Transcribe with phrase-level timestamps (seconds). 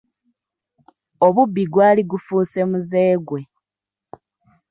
[1.25, 3.41] Obubbi gwali gufuuse muze gwe.